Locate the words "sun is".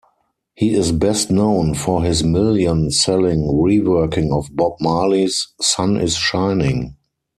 5.61-6.15